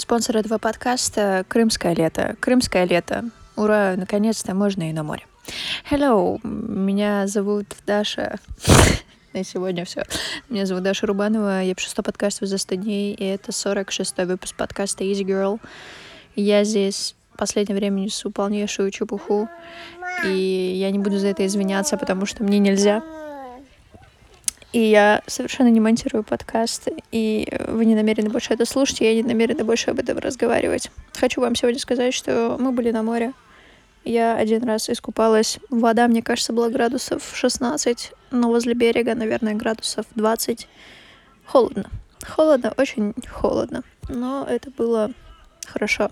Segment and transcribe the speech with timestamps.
[0.00, 2.36] Спонсор этого подкаста— Крымское лето.
[2.40, 3.24] Крымское лето.
[3.56, 5.26] Ура, наконец-то можно и на море.
[5.90, 8.38] Hello, меня зовут Даша.
[9.32, 10.04] На сегодня все.
[10.48, 14.54] Меня зовут Даша Рубанова, я пишу 100 подкастов за 100 дней, и это 46-й выпуск
[14.56, 15.60] подкаста Easy Girl.
[16.36, 19.48] Я здесь в последнее время несу полнейшую чепуху,
[20.24, 23.02] и я не буду за это извиняться, потому что мне нельзя.
[24.72, 29.14] И я совершенно не монтирую подкасты, и вы не намерены больше это слушать, и я
[29.14, 30.90] не намерена больше об этом разговаривать.
[31.14, 33.32] Хочу вам сегодня сказать, что мы были на море.
[34.04, 35.58] Я один раз искупалась.
[35.70, 40.68] Вода, мне кажется, была градусов 16, но возле берега, наверное, градусов 20.
[41.46, 41.86] Холодно.
[42.26, 43.82] Холодно, очень холодно.
[44.08, 45.12] Но это было
[45.66, 46.10] хорошо.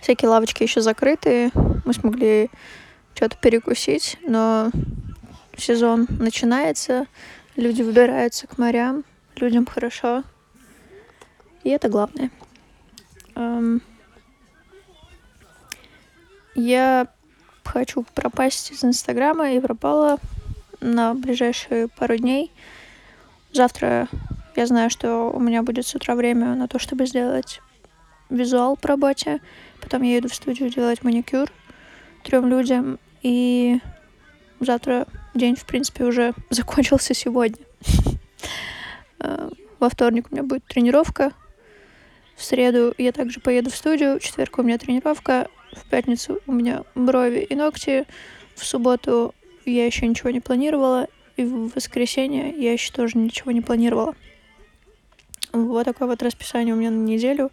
[0.00, 1.50] Всякие лавочки еще закрыты.
[1.86, 2.50] Мы смогли
[3.14, 4.70] что-то перекусить, но
[5.58, 7.06] сезон начинается,
[7.56, 9.04] люди выбираются к морям,
[9.36, 10.24] людям хорошо.
[11.62, 12.30] И это главное.
[13.34, 13.82] Эм,
[16.54, 17.08] я
[17.64, 20.18] хочу пропасть из Инстаграма и пропала
[20.80, 22.52] на ближайшие пару дней.
[23.52, 24.08] Завтра
[24.54, 27.60] я знаю, что у меня будет с утра время на то, чтобы сделать
[28.30, 29.40] визуал по работе.
[29.80, 31.48] Потом я еду в студию делать маникюр
[32.22, 32.98] трем людям.
[33.22, 33.80] И
[34.60, 37.58] завтра день, в принципе, уже закончился сегодня.
[39.20, 39.48] Э,
[39.80, 41.32] во вторник у меня будет тренировка.
[42.36, 44.18] В среду я также поеду в студию.
[44.18, 45.48] В четверг у меня тренировка.
[45.72, 48.04] В пятницу у меня брови и ногти.
[48.54, 51.08] В субботу я еще ничего не планировала.
[51.36, 54.14] И в воскресенье я еще тоже ничего не планировала.
[55.52, 57.50] Вот такое вот расписание у меня на неделю.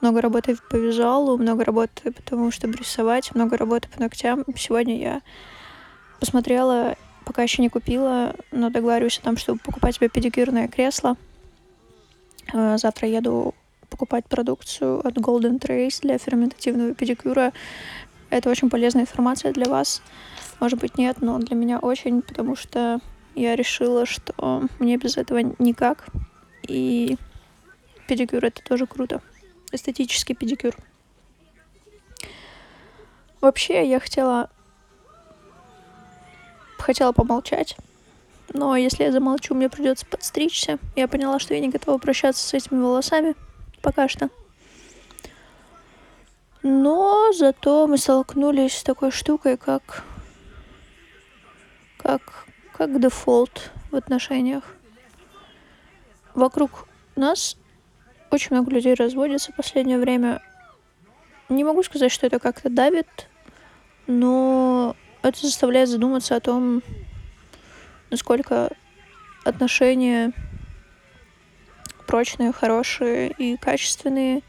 [0.00, 4.44] Много работы по визуалу, много работы потому, чтобы рисовать, много работы по ногтям.
[4.56, 5.22] Сегодня я
[6.18, 11.16] посмотрела Пока еще не купила, но договариваюсь о том, чтобы покупать себе педикюрное кресло.
[12.52, 13.54] Э, завтра еду
[13.88, 17.52] покупать продукцию от Golden Trace для ферментативного педикюра.
[18.30, 20.02] Это очень полезная информация для вас.
[20.60, 23.00] Может быть, нет, но для меня очень, потому что
[23.34, 26.06] я решила, что мне без этого никак.
[26.66, 27.16] И
[28.08, 29.20] педикюр это тоже круто.
[29.72, 30.74] Эстетический педикюр.
[33.40, 34.50] Вообще, я хотела
[36.84, 37.76] хотела помолчать.
[38.52, 40.78] Но если я замолчу, мне придется подстричься.
[40.94, 43.34] Я поняла, что я не готова прощаться с этими волосами.
[43.82, 44.30] Пока что.
[46.62, 50.04] Но зато мы столкнулись с такой штукой, как...
[51.98, 52.46] Как...
[52.72, 54.64] Как дефолт в отношениях.
[56.34, 57.56] Вокруг нас
[58.30, 60.42] очень много людей разводится в последнее время.
[61.48, 63.28] Не могу сказать, что это как-то давит,
[64.06, 64.73] но
[65.24, 66.82] это заставляет задуматься о том,
[68.10, 68.70] насколько
[69.44, 70.32] отношения
[72.06, 74.42] прочные, хорошие и качественные.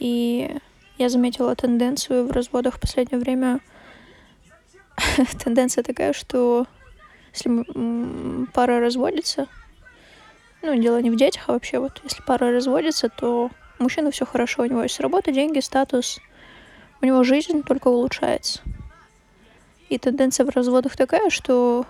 [0.00, 0.50] И
[0.98, 3.60] я заметила тенденцию в разводах в последнее время.
[5.44, 6.66] Тенденция такая, что
[7.32, 7.64] если
[8.52, 9.46] пара разводится,
[10.62, 14.26] ну, дело не в детях, а вообще вот если пара разводится, то у мужчины все
[14.26, 16.18] хорошо, у него есть работа, деньги, статус,
[17.00, 18.60] у него жизнь только улучшается.
[19.94, 21.86] И тенденция в разводах такая, что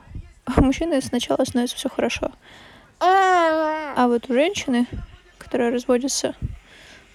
[0.58, 2.32] мужчины сначала становится все хорошо.
[3.00, 4.86] А вот у женщины,
[5.38, 6.34] которая разводится,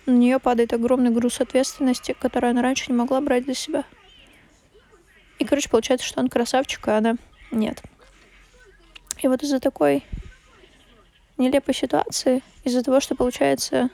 [0.07, 3.83] на нее падает огромный груз ответственности, который она раньше не могла брать для себя.
[5.37, 7.17] И, короче, получается, что он красавчик, а она
[7.51, 7.83] нет.
[9.21, 10.03] И вот из-за такой
[11.37, 13.91] нелепой ситуации, из-за того, что, получается,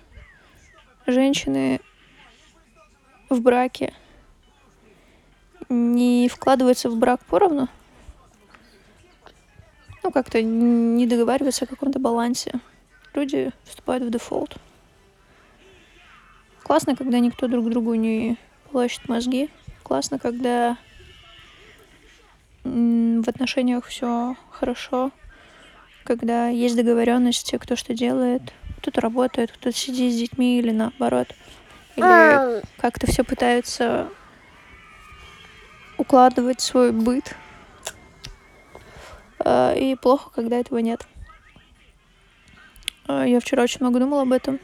[1.05, 1.81] женщины
[3.29, 3.93] в браке
[5.75, 7.67] не вкладываются в брак поровну.
[10.03, 12.59] Ну, как-то не договариваются о каком-то балансе.
[13.13, 14.57] Люди вступают в дефолт.
[16.63, 18.37] Классно, когда никто друг другу не
[18.71, 19.49] плачет мозги.
[19.83, 20.77] Классно, когда
[22.63, 25.11] в отношениях все хорошо,
[26.03, 28.41] когда есть договоренности, кто что делает,
[28.79, 31.27] кто-то работает, кто-то сидит с детьми или наоборот,
[31.95, 34.09] или как-то все пытаются
[35.97, 37.35] укладывать свой быт.
[39.39, 41.05] А, и плохо, когда этого нет.
[43.07, 44.59] А, я вчера очень много думала об этом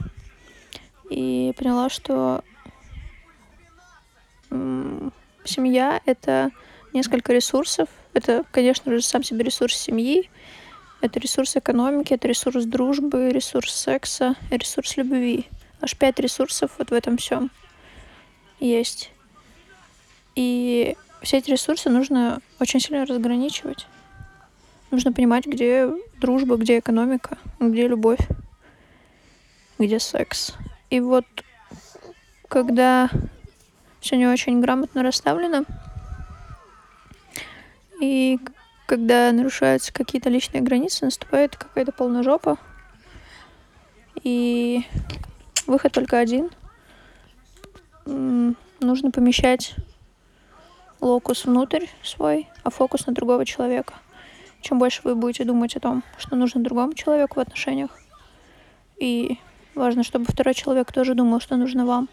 [1.10, 2.44] и поняла, что
[5.44, 6.52] семья— это
[6.94, 7.90] несколько ресурсов.
[8.14, 10.30] Это, конечно же, сам себе ресурс семьи,
[11.02, 15.48] это ресурс экономики, это ресурс дружбы, ресурс секса, ресурс любви.
[15.80, 17.50] Аж пять ресурсов вот в этом всем
[18.60, 19.12] есть.
[20.36, 23.88] И все эти ресурсы нужно очень сильно разграничивать.
[24.90, 25.90] Нужно понимать, где
[26.20, 28.20] дружба, где экономика, где любовь,
[29.80, 30.54] где секс.
[30.90, 31.26] И вот
[32.48, 33.10] когда
[34.02, 35.64] все не очень грамотно расставлено,
[38.02, 38.40] и
[38.88, 42.58] когда нарушаются какие-то личные границы, наступает какая-то полножопа.
[44.24, 44.86] И
[45.68, 46.50] выход только один.
[48.06, 49.76] Нужно помещать
[51.02, 53.96] локус внутрь свой, а фокус на другого человека.
[54.62, 58.00] Чем больше вы будете думать о том, что нужно другому человеку в отношениях,
[58.98, 59.40] и
[59.74, 62.08] важно, чтобы второй человек тоже думал, что нужно вам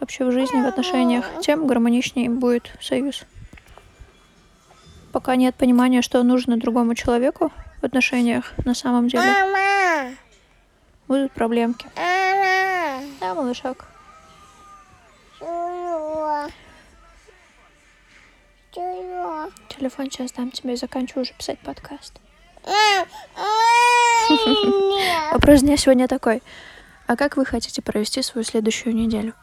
[0.00, 3.24] вообще в жизни, в отношениях, тем гармоничнее будет союз.
[5.12, 9.32] Пока нет понимания, что нужно другому человеку в отношениях на самом деле,
[11.08, 11.86] будут проблемки.
[13.20, 13.95] Да, малышак.
[19.68, 22.14] Телефон сейчас дам тебе и заканчиваю уже писать подкаст.
[25.32, 26.42] Вопрос дня сегодня такой.
[27.06, 29.34] А как вы хотите провести свою следующую неделю?